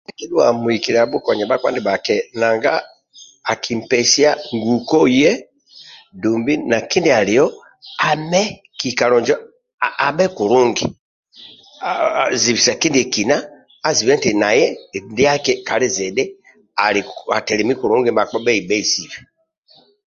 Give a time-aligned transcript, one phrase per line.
[0.05, 2.73] Ndia kidhuaga muhikili abhukonia bhakpa ndibhaki nanga
[3.51, 5.31] akimpesia nguko iye
[6.21, 7.45] dumbi na kindia alio
[8.09, 8.41] ame
[8.79, 9.35] kikalo injo
[10.07, 10.85] abhe kulungi
[12.41, 13.35] zibisa kindiekina
[13.87, 14.65] azibe eti naye
[15.11, 16.23] ndiaki kalizidhi
[16.85, 19.17] azibe eti bhakpa bhe gbeisia